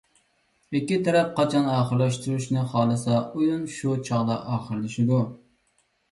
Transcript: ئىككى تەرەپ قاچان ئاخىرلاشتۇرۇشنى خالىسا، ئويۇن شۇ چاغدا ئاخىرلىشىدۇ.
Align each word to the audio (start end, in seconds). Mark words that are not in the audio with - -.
ئىككى 0.77 0.95
تەرەپ 1.07 1.27
قاچان 1.39 1.67
ئاخىرلاشتۇرۇشنى 1.73 2.63
خالىسا، 2.71 3.17
ئويۇن 3.19 3.67
شۇ 3.75 3.93
چاغدا 4.09 4.39
ئاخىرلىشىدۇ. 4.55 5.21